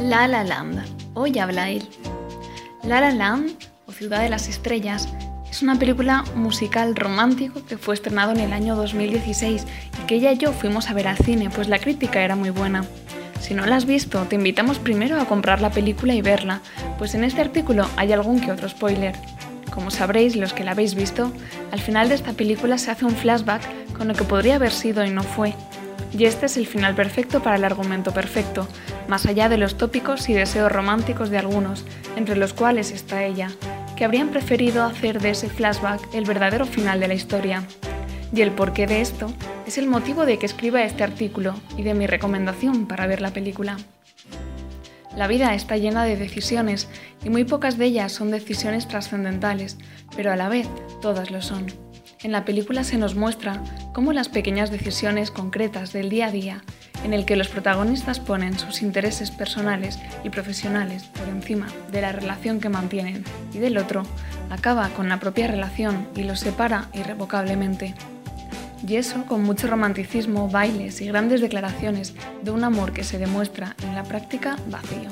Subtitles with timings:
[0.00, 0.82] La La Land,
[1.14, 1.88] hoy habla él.
[2.82, 3.52] La La Land,
[3.86, 5.08] o Ciudad de las Estrellas,
[5.48, 9.64] es una película musical romántico que fue estrenado en el año 2016
[10.02, 12.50] y que ella y yo fuimos a ver al cine, pues la crítica era muy
[12.50, 12.84] buena.
[13.40, 16.60] Si no la has visto, te invitamos primero a comprar la película y verla,
[16.98, 19.14] pues en este artículo hay algún que otro spoiler.
[19.72, 21.32] Como sabréis los que la habéis visto,
[21.70, 23.62] al final de esta película se hace un flashback
[23.96, 25.54] con lo que podría haber sido y no fue,
[26.16, 28.68] y este es el final perfecto para el argumento perfecto,
[29.08, 31.84] más allá de los tópicos y deseos románticos de algunos,
[32.16, 33.50] entre los cuales está ella,
[33.96, 37.64] que habrían preferido hacer de ese flashback el verdadero final de la historia.
[38.34, 39.32] Y el porqué de esto
[39.66, 43.32] es el motivo de que escriba este artículo y de mi recomendación para ver la
[43.32, 43.76] película.
[45.16, 46.88] La vida está llena de decisiones
[47.24, 49.78] y muy pocas de ellas son decisiones trascendentales,
[50.16, 50.68] pero a la vez
[51.00, 51.66] todas lo son.
[52.24, 56.64] En la película se nos muestra cómo las pequeñas decisiones concretas del día a día,
[57.04, 62.12] en el que los protagonistas ponen sus intereses personales y profesionales por encima de la
[62.12, 64.02] relación que mantienen y del otro,
[64.50, 67.94] acaba con la propia relación y los separa irrevocablemente.
[68.86, 73.76] Y eso con mucho romanticismo, bailes y grandes declaraciones de un amor que se demuestra
[73.82, 75.10] en la práctica vacío.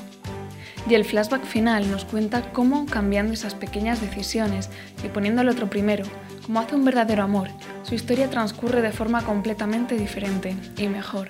[0.88, 4.68] Y el flashback final nos cuenta cómo, cambiando esas pequeñas decisiones
[5.04, 6.04] y poniendo al otro primero,
[6.44, 7.48] como hace un verdadero amor,
[7.84, 11.28] su historia transcurre de forma completamente diferente y mejor.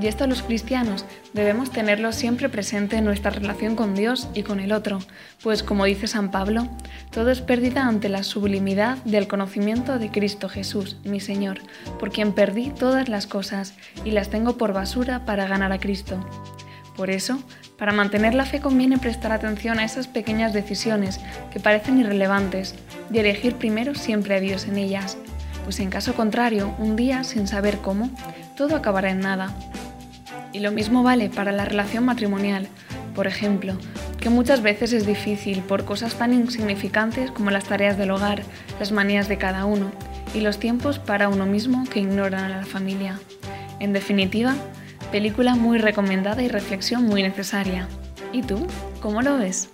[0.00, 4.60] Y esto los cristianos debemos tenerlo siempre presente en nuestra relación con Dios y con
[4.60, 5.00] el otro,
[5.42, 6.68] pues como dice San Pablo,
[7.10, 11.58] todo es pérdida ante la sublimidad del conocimiento de Cristo Jesús, mi Señor,
[11.98, 13.74] por quien perdí todas las cosas
[14.04, 16.24] y las tengo por basura para ganar a Cristo.
[16.96, 17.42] Por eso,
[17.76, 21.20] para mantener la fe conviene prestar atención a esas pequeñas decisiones
[21.52, 22.74] que parecen irrelevantes
[23.12, 25.16] y elegir primero siempre a Dios en ellas,
[25.64, 28.10] pues en caso contrario, un día, sin saber cómo,
[28.56, 29.54] todo acabará en nada.
[30.58, 32.66] Y lo mismo vale para la relación matrimonial,
[33.14, 33.78] por ejemplo,
[34.18, 38.42] que muchas veces es difícil por cosas tan insignificantes como las tareas del hogar,
[38.80, 39.92] las manías de cada uno
[40.34, 43.20] y los tiempos para uno mismo que ignoran a la familia.
[43.78, 44.56] En definitiva,
[45.12, 47.86] Película muy recomendada y reflexión muy necesaria.
[48.32, 48.66] ¿Y tú?
[49.00, 49.70] ¿Cómo lo ves?